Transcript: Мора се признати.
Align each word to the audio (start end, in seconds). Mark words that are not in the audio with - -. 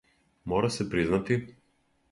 Мора 0.51 0.69
се 0.77 0.89
признати. 0.95 1.41